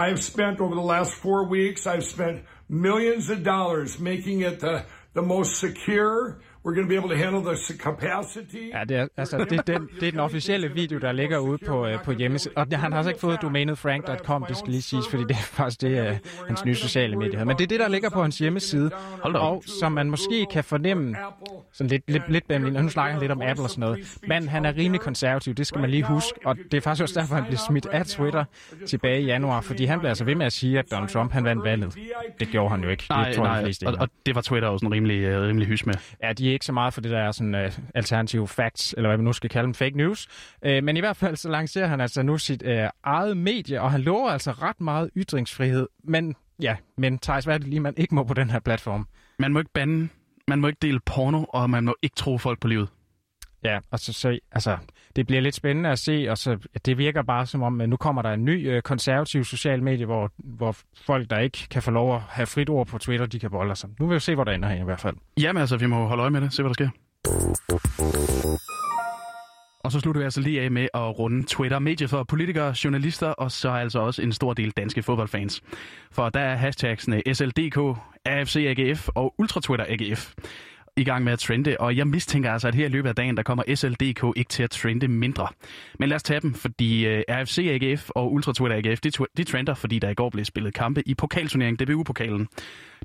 I've 0.00 0.22
spent 0.24 0.60
over 0.60 0.74
the 0.74 0.80
last 0.80 1.12
four 1.12 1.44
weeks, 1.44 1.86
I've 1.86 2.04
spent 2.04 2.42
millions 2.70 3.28
of 3.28 3.42
dollars 3.42 4.00
making 4.00 4.40
it 4.40 4.60
the, 4.60 4.86
the 5.12 5.20
most 5.20 5.60
secure, 5.60 6.40
We're 6.64 6.74
going 6.74 6.88
to 6.88 6.90
be 6.90 6.96
able 6.96 7.08
to 7.08 7.16
handle 7.16 7.42
the 7.42 7.56
capacity. 7.78 8.70
Ja, 8.74 8.84
det 8.84 8.96
er, 8.96 9.06
altså, 9.16 9.38
det, 9.38 9.66
det, 9.66 9.80
det 10.00 10.06
er 10.06 10.10
den 10.10 10.20
officielle 10.20 10.72
video, 10.72 10.98
der 10.98 11.12
ligger 11.12 11.38
ude 11.38 11.58
på, 11.66 11.86
uh, 11.86 12.02
på 12.04 12.12
hjemmesiden. 12.12 12.58
Og 12.58 12.66
han 12.72 12.92
har 12.92 12.98
altså 12.98 13.10
ikke 13.10 13.20
fået 13.20 13.42
domænet 13.42 13.78
frank.com, 13.78 14.44
det 14.48 14.56
skal 14.56 14.70
lige 14.70 14.82
siges, 14.82 15.08
fordi 15.08 15.22
det 15.22 15.30
er 15.30 15.42
faktisk 15.42 15.80
det, 15.80 16.10
uh, 16.10 16.46
hans 16.46 16.64
nye 16.64 16.74
sociale 16.74 17.16
medier 17.16 17.44
Men 17.44 17.56
det 17.56 17.64
er 17.64 17.68
det, 17.68 17.80
der 17.80 17.88
ligger 17.88 18.10
på 18.10 18.22
hans 18.22 18.38
hjemmeside. 18.38 18.90
Hold 19.22 19.36
og 19.36 19.62
som 19.80 19.92
man 19.92 20.10
måske 20.10 20.46
kan 20.52 20.64
fornemme, 20.64 21.16
sådan 21.72 21.90
lidt, 21.90 22.10
lidt, 22.10 22.22
lidt 22.28 22.48
bæmling, 22.48 22.76
og 22.76 22.82
nu 22.82 22.88
snakker 22.88 23.12
han 23.12 23.20
lidt 23.20 23.32
om 23.32 23.42
Apple 23.42 23.64
og 23.64 23.70
sådan 23.70 23.80
noget. 23.80 24.18
Men 24.28 24.48
han 24.48 24.64
er 24.64 24.76
rimelig 24.76 25.00
konservativ, 25.00 25.54
det 25.54 25.66
skal 25.66 25.80
man 25.80 25.90
lige 25.90 26.02
huske. 26.02 26.38
Og 26.44 26.56
det 26.56 26.74
er 26.74 26.80
faktisk 26.80 27.02
også 27.02 27.20
derfor, 27.20 27.34
han 27.34 27.44
blev 27.44 27.58
smidt 27.68 27.86
af 27.86 28.06
Twitter 28.06 28.44
tilbage 28.86 29.22
i 29.22 29.24
januar, 29.24 29.60
fordi 29.60 29.84
han 29.84 29.98
blev 29.98 30.08
altså 30.08 30.24
ved 30.24 30.34
med 30.34 30.46
at 30.46 30.52
sige, 30.52 30.78
at 30.78 30.90
Donald 30.90 31.08
Trump 31.08 31.32
han 31.32 31.44
vandt 31.44 31.64
valget. 31.64 31.98
Det 32.40 32.48
gjorde 32.48 32.70
han 32.70 32.82
jo 32.82 32.88
ikke. 32.88 33.06
Nej, 33.10 33.26
det 33.26 33.36
tror 33.36 33.44
nej, 33.44 33.72
og, 33.86 33.94
og, 34.00 34.08
det 34.26 34.34
var 34.34 34.40
Twitter 34.40 34.68
også 34.68 34.86
en 34.86 34.92
rimelig, 34.92 35.36
uh, 35.36 35.42
rimelig 35.42 35.68
hys 35.68 35.86
med. 35.86 35.94
Ja, 36.22 36.32
de 36.32 36.49
ikke 36.52 36.66
så 36.66 36.72
meget 36.72 36.94
for 36.94 37.00
det 37.00 37.10
der 37.10 37.18
er 37.18 37.32
sådan 37.32 37.54
uh, 37.54 37.78
alternative 37.94 38.48
facts, 38.48 38.94
eller 38.96 39.08
hvad 39.08 39.16
man 39.16 39.24
nu 39.24 39.32
skal 39.32 39.50
kalde 39.50 39.66
dem, 39.66 39.74
fake 39.74 39.96
news. 39.96 40.28
Uh, 40.66 40.84
men 40.84 40.96
i 40.96 41.00
hvert 41.00 41.16
fald 41.16 41.36
så 41.36 41.48
lancerer 41.48 41.86
han 41.86 42.00
altså 42.00 42.22
nu 42.22 42.38
sit 42.38 42.62
uh, 42.62 42.88
eget 43.02 43.36
medie, 43.36 43.80
og 43.80 43.90
han 43.90 44.00
lover 44.00 44.30
altså 44.30 44.50
ret 44.50 44.80
meget 44.80 45.10
ytringsfrihed. 45.16 45.88
Men 46.04 46.34
ja, 46.62 46.76
men 46.96 47.18
Thijs, 47.18 47.44
hvad 47.44 47.54
er 47.54 47.58
det 47.58 47.68
lige, 47.68 47.80
man 47.80 47.94
ikke 47.96 48.14
må 48.14 48.24
på 48.24 48.34
den 48.34 48.50
her 48.50 48.58
platform? 48.58 49.06
Man 49.38 49.52
må 49.52 49.58
ikke 49.58 49.72
bande, 49.74 50.08
man 50.48 50.60
må 50.60 50.66
ikke 50.66 50.78
dele 50.82 51.00
porno, 51.00 51.44
og 51.48 51.70
man 51.70 51.84
må 51.84 51.94
ikke 52.02 52.16
tro 52.16 52.38
folk 52.38 52.60
på 52.60 52.68
livet. 52.68 52.88
Ja, 53.64 53.78
og 53.90 53.98
så, 53.98 54.12
så 54.12 54.38
altså, 54.52 54.78
det 55.20 55.26
bliver 55.26 55.42
lidt 55.42 55.54
spændende 55.54 55.90
at 55.90 55.98
se, 55.98 56.26
og 56.30 56.38
så, 56.38 56.58
det 56.84 56.98
virker 56.98 57.22
bare 57.22 57.46
som 57.46 57.62
om, 57.62 57.80
at 57.80 57.88
nu 57.88 57.96
kommer 57.96 58.22
der 58.22 58.30
en 58.30 58.44
ny 58.44 58.70
øh, 58.70 58.82
konservativ 58.82 59.44
social 59.44 59.82
medie, 59.82 60.06
hvor, 60.06 60.32
hvor 60.38 60.76
folk, 61.06 61.30
der 61.30 61.38
ikke 61.38 61.66
kan 61.70 61.82
få 61.82 61.90
lov 61.90 62.14
at 62.14 62.20
have 62.28 62.46
frit 62.46 62.68
ord 62.68 62.86
på 62.86 62.98
Twitter, 62.98 63.26
de 63.26 63.38
kan 63.38 63.50
bolde 63.50 63.76
sig. 63.76 63.90
Nu 63.98 64.06
vil 64.06 64.14
vi 64.14 64.20
se, 64.20 64.34
hvor 64.34 64.44
det 64.44 64.54
ender 64.54 64.68
her 64.68 64.80
i 64.80 64.84
hvert 64.84 65.00
fald. 65.00 65.16
Jamen 65.40 65.60
altså, 65.60 65.76
vi 65.76 65.86
må 65.86 66.06
holde 66.06 66.20
øje 66.20 66.30
med 66.30 66.40
det, 66.40 66.52
se 66.52 66.62
hvad 66.62 66.68
der 66.68 66.74
sker. 66.74 66.88
Og 69.84 69.92
så 69.92 70.00
slutter 70.00 70.20
vi 70.20 70.24
altså 70.24 70.40
lige 70.40 70.60
af 70.60 70.70
med 70.70 70.88
at 70.94 71.18
runde 71.18 71.46
Twitter, 71.46 71.78
medie 71.78 72.08
for 72.08 72.22
politikere, 72.22 72.74
journalister 72.84 73.28
og 73.28 73.50
så 73.50 73.70
altså 73.70 73.98
også 73.98 74.22
en 74.22 74.32
stor 74.32 74.52
del 74.52 74.70
danske 74.70 75.02
fodboldfans. 75.02 75.62
For 76.12 76.28
der 76.28 76.40
er 76.40 76.56
hashtagsene 76.56 77.22
SLDK, 77.32 77.98
AFC 78.24 78.56
AGF 78.56 79.08
og 79.08 79.34
UltraTwitter 79.38 79.86
AGF 79.88 80.34
i 80.96 81.04
gang 81.04 81.24
med 81.24 81.32
at 81.32 81.38
trende, 81.38 81.76
og 81.80 81.96
jeg 81.96 82.06
mistænker 82.06 82.52
altså, 82.52 82.68
at 82.68 82.74
her 82.74 82.86
i 82.86 82.88
løbet 82.88 83.08
af 83.08 83.14
dagen, 83.14 83.36
der 83.36 83.42
kommer 83.42 83.74
SLDK 83.74 84.24
ikke 84.36 84.48
til 84.48 84.62
at 84.62 84.70
trende 84.70 85.08
mindre. 85.08 85.48
Men 85.98 86.08
lad 86.08 86.16
os 86.16 86.22
tage 86.22 86.40
dem, 86.40 86.54
fordi 86.54 87.06
øh, 87.06 87.22
RFC 87.28 87.58
AGF 87.58 88.10
og 88.10 88.32
Ultra 88.32 88.52
Twitter 88.52 88.76
AGF, 88.76 89.00
de, 89.00 89.10
de 89.36 89.44
trender, 89.44 89.74
fordi 89.74 89.98
der 89.98 90.08
i 90.08 90.14
går 90.14 90.30
blev 90.30 90.44
spillet 90.44 90.74
kampe 90.74 91.02
i 91.08 91.14
pokalturneringen, 91.14 91.86
DBU-pokalen. 91.86 92.48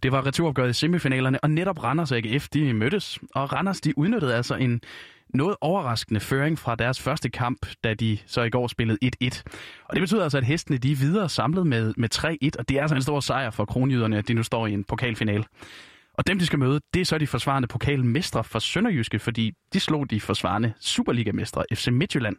Det 0.03 0.11
var 0.11 0.25
returopgøret 0.25 0.69
i 0.69 0.73
semifinalerne, 0.73 1.43
og 1.43 1.51
netop 1.51 1.83
Randers 1.83 2.11
AGF, 2.11 2.47
de 2.49 2.73
mødtes, 2.73 3.19
og 3.35 3.53
Randers, 3.53 3.81
de 3.81 3.97
udnyttede 3.97 4.35
altså 4.35 4.55
en 4.55 4.81
noget 5.33 5.55
overraskende 5.61 6.19
føring 6.19 6.59
fra 6.59 6.75
deres 6.75 7.01
første 7.01 7.29
kamp, 7.29 7.67
da 7.83 7.93
de 7.93 8.17
så 8.25 8.41
i 8.41 8.49
går 8.49 8.67
spillede 8.67 8.97
1-1. 9.05 9.43
Og 9.85 9.95
det 9.95 10.01
betyder 10.01 10.23
altså, 10.23 10.37
at 10.37 10.45
hestene 10.45 10.77
de 10.77 10.91
er 10.91 10.95
videre 10.95 11.29
samlet 11.29 11.67
med, 11.67 11.93
med 11.97 12.15
3-1, 12.15 12.59
og 12.59 12.69
det 12.69 12.77
er 12.77 12.81
altså 12.81 12.95
en 12.95 13.01
stor 13.01 13.19
sejr 13.19 13.49
for 13.49 13.65
kronjyderne, 13.65 14.17
at 14.17 14.27
de 14.27 14.33
nu 14.33 14.43
står 14.43 14.67
i 14.67 14.73
en 14.73 14.83
pokalfinale. 14.83 15.43
Og 16.17 16.27
dem, 16.27 16.39
de 16.39 16.45
skal 16.45 16.59
møde, 16.59 16.79
det 16.93 17.01
er 17.01 17.05
så 17.05 17.17
de 17.17 17.27
forsvarende 17.27 17.67
pokalmestre 17.67 18.43
for 18.43 18.59
Sønderjyske, 18.59 19.19
fordi 19.19 19.53
de 19.73 19.79
slog 19.79 20.09
de 20.09 20.21
forsvarende 20.21 20.73
Superliga-mestre 20.79 21.63
FC 21.73 21.87
Midtjylland 21.87 22.35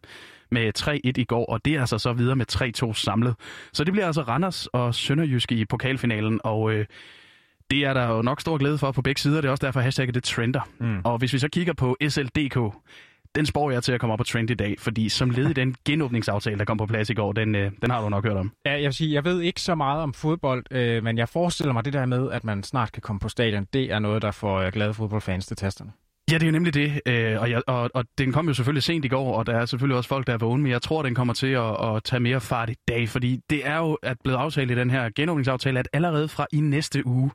med 0.50 0.72
3-1 0.78 0.98
i 1.16 1.24
går, 1.24 1.46
og 1.46 1.64
det 1.64 1.74
er 1.74 1.80
altså 1.80 1.98
så 1.98 2.12
videre 2.12 2.36
med 2.36 2.46
3-2 2.52 2.94
samlet. 2.94 3.34
Så 3.72 3.84
det 3.84 3.92
bliver 3.92 4.06
altså 4.06 4.22
Randers 4.22 4.66
og 4.66 4.94
Sønderjyske 4.94 5.54
i 5.54 5.64
pokalfinalen, 5.64 6.40
og 6.44 6.72
øh, 6.72 6.86
det 7.70 7.84
er 7.84 7.94
der 7.94 8.08
jo 8.08 8.22
nok 8.22 8.40
stor 8.40 8.58
glæde 8.58 8.78
for 8.78 8.92
på 8.92 9.02
begge 9.02 9.20
sider. 9.20 9.40
Det 9.40 9.48
er 9.48 9.50
også 9.50 9.66
derfor, 9.66 9.80
hashtagget 9.80 10.14
det 10.14 10.24
trender. 10.24 10.60
Mm. 10.80 11.00
Og 11.04 11.18
hvis 11.18 11.32
vi 11.32 11.38
så 11.38 11.48
kigger 11.48 11.72
på 11.72 11.96
SLDK, 12.08 12.58
den 13.34 13.46
spår 13.46 13.70
jeg 13.70 13.82
til 13.82 13.92
at 13.92 14.00
komme 14.00 14.12
op 14.12 14.18
på 14.18 14.24
trend 14.24 14.50
i 14.50 14.54
dag, 14.54 14.76
fordi 14.78 15.08
som 15.08 15.30
led 15.30 15.50
i 15.50 15.52
den 15.52 15.74
genåbningsaftale, 15.84 16.58
der 16.58 16.64
kom 16.64 16.76
på 16.76 16.86
plads 16.86 17.10
i 17.10 17.14
går, 17.14 17.32
den, 17.32 17.54
øh, 17.54 17.70
den 17.82 17.90
har 17.90 18.02
du 18.02 18.08
nok 18.08 18.24
hørt 18.24 18.36
om. 18.36 18.52
Ja, 18.66 18.72
jeg 18.72 18.82
vil 18.82 18.94
sige, 18.94 19.12
jeg 19.12 19.24
ved 19.24 19.40
ikke 19.40 19.60
så 19.60 19.74
meget 19.74 20.02
om 20.02 20.14
fodbold, 20.14 20.64
øh, 20.70 21.04
men 21.04 21.18
jeg 21.18 21.28
forestiller 21.28 21.72
mig 21.72 21.84
det 21.84 21.92
der 21.92 22.06
med, 22.06 22.30
at 22.30 22.44
man 22.44 22.62
snart 22.62 22.92
kan 22.92 23.02
komme 23.02 23.20
på 23.20 23.28
stadion, 23.28 23.66
det 23.72 23.92
er 23.92 23.98
noget, 23.98 24.22
der 24.22 24.30
får 24.30 24.60
øh, 24.60 24.72
glade 24.72 24.94
fodboldfans 24.94 25.46
til 25.46 25.56
tasterne. 25.56 25.92
Ja, 26.30 26.34
det 26.34 26.42
er 26.42 26.46
jo 26.46 26.52
nemlig 26.52 26.74
det, 26.74 27.00
øh, 27.06 27.40
og, 27.40 27.50
jeg, 27.50 27.62
og, 27.66 27.90
og 27.94 28.04
den 28.18 28.32
kom 28.32 28.48
jo 28.48 28.54
selvfølgelig 28.54 28.82
sent 28.82 29.04
i 29.04 29.08
går, 29.08 29.34
og 29.34 29.46
der 29.46 29.56
er 29.56 29.66
selvfølgelig 29.66 29.96
også 29.96 30.08
folk, 30.08 30.26
der 30.26 30.32
er 30.32 30.38
vågne, 30.38 30.62
men 30.62 30.72
jeg 30.72 30.82
tror, 30.82 31.02
den 31.02 31.14
kommer 31.14 31.34
til 31.34 31.46
at, 31.46 31.86
at 31.86 32.04
tage 32.04 32.20
mere 32.20 32.40
fart 32.40 32.70
i 32.70 32.74
dag, 32.88 33.08
fordi 33.08 33.40
det 33.50 33.66
er 33.66 33.76
jo 33.76 33.98
at 34.02 34.16
blevet 34.24 34.38
aftalt 34.38 34.70
i 34.70 34.74
den 34.74 34.90
her 34.90 35.10
genåbningsaftale, 35.16 35.78
at 35.78 35.88
allerede 35.92 36.28
fra 36.28 36.46
i 36.52 36.60
næste 36.60 37.06
uge, 37.06 37.30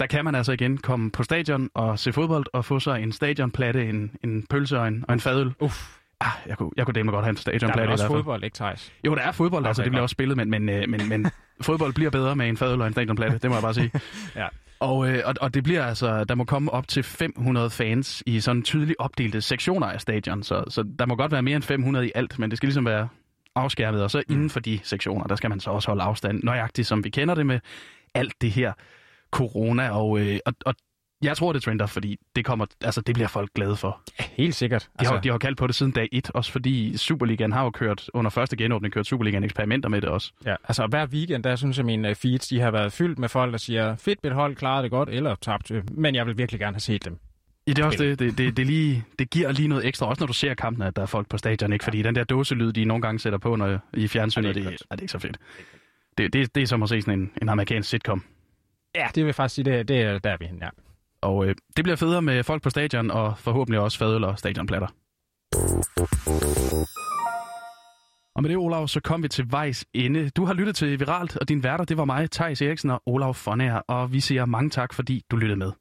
der 0.00 0.06
kan 0.06 0.24
man 0.24 0.34
altså 0.34 0.52
igen 0.52 0.78
komme 0.78 1.10
på 1.10 1.22
stadion 1.22 1.70
og 1.74 1.98
se 1.98 2.12
fodbold 2.12 2.46
og 2.52 2.64
få 2.64 2.80
sig 2.80 3.02
en 3.02 3.12
stadionplatte, 3.12 3.88
en, 3.88 4.10
en 4.24 4.46
pølse 4.50 4.78
og 4.78 4.88
en, 4.88 5.04
og 5.08 5.14
en 5.14 5.20
fadøl. 5.20 5.52
Uff. 5.60 5.96
Ah, 6.20 6.30
jeg 6.46 6.58
kunne, 6.58 6.70
jeg 6.76 6.84
kunne 6.86 6.94
dæmme 6.94 7.12
godt 7.12 7.24
have 7.24 7.30
en 7.30 7.34
Der 7.36 7.40
stadionplatte. 7.40 7.82
er 7.82 7.88
i 7.88 7.92
også 7.92 8.06
fodbold, 8.06 8.44
ikke 8.44 8.54
Thijs? 8.54 8.92
Jo, 9.06 9.14
der 9.14 9.22
er 9.22 9.32
fodbold, 9.32 9.62
okay, 9.62 9.68
altså 9.68 9.82
Okay, 9.82 9.84
det 9.86 9.92
bliver 9.92 10.02
også 10.02 10.12
spillet, 10.12 10.36
men, 10.36 10.50
men, 10.50 10.68
øh, 10.68 10.88
men, 10.88 11.08
men 11.08 11.26
fodbold 11.62 11.92
bliver 11.94 12.10
bedre 12.10 12.36
med 12.36 12.48
en 12.48 12.56
fadøl 12.56 12.80
og 12.80 12.86
en 12.86 12.92
stadionplatte, 12.92 13.38
det 13.38 13.50
må 13.50 13.56
jeg 13.56 13.62
bare 13.62 13.74
sige. 13.74 13.90
Ja. 14.36 14.46
Og, 14.80 15.08
øh, 15.10 15.22
og, 15.24 15.34
og 15.40 15.54
det 15.54 15.64
bliver 15.64 15.84
altså, 15.84 16.24
der 16.24 16.34
må 16.34 16.44
komme 16.44 16.70
op 16.72 16.88
til 16.88 17.02
500 17.02 17.70
fans 17.70 18.22
i 18.26 18.40
sådan 18.40 18.62
tydeligt 18.62 18.96
opdelte 18.98 19.40
sektioner 19.40 19.86
af 19.86 20.00
stadion, 20.00 20.42
så, 20.42 20.64
så 20.68 20.84
der 20.98 21.06
må 21.06 21.16
godt 21.16 21.32
være 21.32 21.42
mere 21.42 21.56
end 21.56 21.62
500 21.62 22.06
i 22.06 22.12
alt, 22.14 22.38
men 22.38 22.50
det 22.50 22.56
skal 22.56 22.66
ligesom 22.66 22.84
være 22.86 23.08
afskærmet, 23.54 24.02
og 24.02 24.10
så 24.10 24.22
Mm. 24.28 24.34
inden 24.34 24.50
for 24.50 24.60
de 24.60 24.80
sektioner, 24.82 25.26
der 25.26 25.36
skal 25.36 25.50
man 25.50 25.60
så 25.60 25.70
også 25.70 25.88
holde 25.88 26.02
afstand, 26.02 26.40
nøjagtigt 26.42 26.88
som 26.88 27.04
vi 27.04 27.10
kender 27.10 27.34
det 27.34 27.46
med 27.46 27.60
alt 28.14 28.32
det 28.40 28.50
her 28.50 28.72
corona, 29.34 29.90
og, 29.90 30.20
øh, 30.20 30.38
og, 30.46 30.54
og 30.66 30.74
jeg 31.22 31.36
tror, 31.36 31.52
det 31.52 31.62
trender, 31.62 31.86
fordi 31.86 32.16
det, 32.36 32.44
kommer, 32.44 32.66
altså, 32.84 33.00
det 33.00 33.14
bliver 33.14 33.28
folk 33.28 33.50
glade 33.54 33.76
for. 33.76 34.00
Helt 34.20 34.54
sikkert. 34.54 34.82
De, 34.82 34.88
altså... 34.98 35.14
har, 35.14 35.20
de 35.20 35.28
har 35.28 35.38
kaldt 35.38 35.58
på 35.58 35.66
det 35.66 35.74
siden 35.74 35.92
dag 35.92 36.08
1, 36.12 36.30
også 36.34 36.52
fordi 36.52 36.96
Superligaen 36.96 37.52
har 37.52 37.64
jo 37.64 37.70
kørt, 37.70 38.10
under 38.14 38.30
første 38.30 38.56
genåbning, 38.56 38.94
kørt 38.94 39.06
Superligaen 39.06 39.44
eksperimenter 39.44 39.88
med 39.88 40.00
det 40.00 40.08
også. 40.10 40.32
Ja, 40.46 40.54
altså 40.64 40.86
hver 40.86 41.06
weekend, 41.06 41.42
der 41.44 41.56
synes 41.56 41.76
jeg, 41.76 41.86
mine 41.86 42.08
øh, 42.08 42.14
feeds, 42.14 42.48
de 42.48 42.60
har 42.60 42.70
været 42.70 42.92
fyldt 42.92 43.18
med 43.18 43.28
folk, 43.28 43.52
der 43.52 43.58
siger, 43.58 43.96
fedt, 43.96 44.18
mit 44.24 44.32
hold 44.32 44.56
klarede 44.56 44.82
det 44.82 44.90
godt, 44.90 45.08
eller 45.08 45.34
tabt, 45.34 45.70
øh, 45.70 45.82
men 45.92 46.14
jeg 46.14 46.26
vil 46.26 46.38
virkelig 46.38 46.60
gerne 46.60 46.74
have 46.74 46.80
set 46.80 47.04
dem. 47.04 47.18
Ja, 47.66 47.72
det 47.72 47.82
er 47.82 47.86
også 47.86 48.04
det. 48.04 48.18
Det, 48.18 48.38
det, 48.38 48.56
det, 48.56 48.66
lige, 48.66 49.04
det 49.18 49.30
giver 49.30 49.52
lige 49.52 49.68
noget 49.68 49.86
ekstra, 49.86 50.06
også 50.06 50.20
når 50.20 50.26
du 50.26 50.32
ser 50.32 50.54
kampen, 50.54 50.82
at 50.82 50.96
der 50.96 51.02
er 51.02 51.06
folk 51.06 51.28
på 51.28 51.38
stadion, 51.38 51.72
ikke? 51.72 51.84
Fordi 51.84 52.02
den 52.02 52.14
der 52.14 52.24
dåselyd, 52.24 52.72
de 52.72 52.84
nogle 52.84 53.02
gange 53.02 53.18
sætter 53.18 53.38
på 53.38 53.56
når, 53.56 53.78
i 53.94 54.08
fjernsynet, 54.08 54.46
Ja, 54.46 54.52
det, 54.52 54.60
er 54.60 54.64
det, 54.64 54.72
ikke 54.72 54.84
er, 54.90 54.94
det 54.94 55.00
er 55.00 55.02
ikke 55.02 55.12
så 55.12 55.18
fedt. 55.18 55.38
Det, 56.18 56.32
det, 56.32 56.54
det 56.54 56.62
er 56.62 56.66
som 56.66 56.82
at 56.82 56.88
se 56.88 57.00
sådan 57.02 57.20
en, 57.20 57.30
en 57.42 57.48
amerikansk 57.48 57.90
sitcom. 57.90 58.24
Ja, 58.94 59.06
det 59.14 59.16
vil 59.16 59.24
jeg 59.24 59.34
faktisk 59.34 59.54
sige, 59.54 59.64
det, 59.64 59.88
det 59.88 60.02
er 60.02 60.18
der 60.18 60.30
er 60.30 60.36
vi 60.40 60.46
hen, 60.46 60.58
ja. 60.62 60.68
Og 61.20 61.46
øh, 61.46 61.54
det 61.76 61.84
bliver 61.84 61.96
federe 61.96 62.22
med 62.22 62.44
folk 62.44 62.62
på 62.62 62.70
stadion, 62.70 63.10
og 63.10 63.38
forhåbentlig 63.38 63.80
også 63.80 63.98
fadøl 63.98 64.24
og 64.24 64.38
stadionplatter. 64.38 64.88
Og 68.36 68.42
med 68.42 68.50
det, 68.50 68.56
Olav, 68.56 68.88
så 68.88 69.00
kom 69.00 69.22
vi 69.22 69.28
til 69.28 69.46
vejs 69.50 69.84
ende. 69.94 70.30
Du 70.30 70.44
har 70.44 70.54
lyttet 70.54 70.76
til 70.76 71.00
Viralt, 71.00 71.36
og 71.36 71.48
din 71.48 71.62
værter, 71.62 71.84
det 71.84 71.96
var 71.96 72.04
mig, 72.04 72.30
Thijs 72.30 72.62
Eriksen 72.62 72.90
og 72.90 73.02
Olav 73.06 73.34
Fonager, 73.34 73.80
og 73.88 74.12
vi 74.12 74.20
siger 74.20 74.46
mange 74.46 74.70
tak, 74.70 74.94
fordi 74.94 75.22
du 75.30 75.36
lyttede 75.36 75.58
med. 75.58 75.72